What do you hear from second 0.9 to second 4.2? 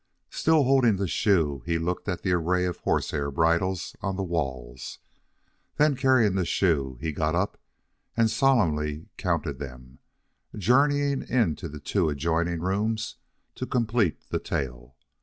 the shoe, he looked at the array of horsehair bridles on